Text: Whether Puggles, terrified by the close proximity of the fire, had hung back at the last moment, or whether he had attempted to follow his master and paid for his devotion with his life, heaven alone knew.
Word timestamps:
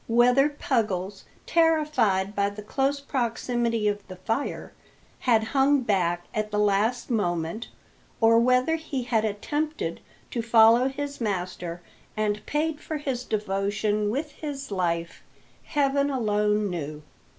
Whether 0.07 0.49
Puggles, 0.49 1.25
terrified 1.45 2.33
by 2.33 2.49
the 2.49 2.63
close 2.63 2.99
proximity 2.99 3.87
of 3.87 4.01
the 4.07 4.15
fire, 4.15 4.73
had 5.29 5.43
hung 5.53 5.81
back 5.81 6.23
at 6.33 6.49
the 6.49 6.57
last 6.57 7.11
moment, 7.11 7.67
or 8.19 8.39
whether 8.39 8.77
he 8.77 9.03
had 9.03 9.23
attempted 9.23 9.99
to 10.31 10.41
follow 10.41 10.87
his 10.87 11.21
master 11.21 11.83
and 12.17 12.43
paid 12.47 12.81
for 12.81 12.97
his 12.97 13.23
devotion 13.23 14.09
with 14.09 14.31
his 14.31 14.71
life, 14.71 15.21
heaven 15.65 16.09
alone 16.09 16.71
knew. 16.71 17.03